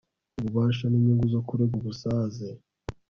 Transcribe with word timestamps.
ububasha 0.37 0.85
n 0.87 0.93
inyungu 0.99 1.25
zo 1.33 1.39
kurega 1.47 1.73
ubusaze 1.79 2.47